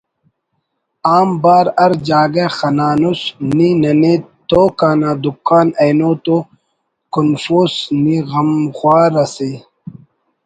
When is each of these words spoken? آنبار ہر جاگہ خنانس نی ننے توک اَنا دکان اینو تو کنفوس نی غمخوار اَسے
آنبار 1.17 1.65
ہر 1.81 1.91
جاگہ 2.07 2.45
خنانس 2.57 3.21
نی 3.55 3.69
ننے 3.81 4.13
توک 4.49 4.79
اَنا 4.89 5.11
دکان 5.23 5.67
اینو 5.81 6.11
تو 6.23 6.37
کنفوس 7.13 7.73
نی 8.03 8.15
غمخوار 8.29 9.11
اَسے 9.23 9.51